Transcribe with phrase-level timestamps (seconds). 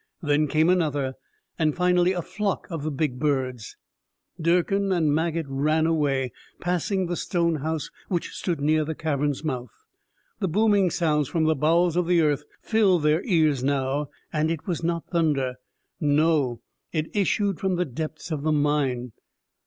[0.23, 1.13] Then came another,
[1.59, 3.77] and finally a flock of the big birds.
[4.41, 9.69] Durkin and Maget ran away, passing the stone house which stood near the cavern's mouth.
[10.39, 14.65] The booming sounds from the bowels of the earth filled their ears now, and it
[14.65, 15.57] was not thunder;
[15.99, 16.61] no,
[16.91, 19.11] it issued from the depths of the mine.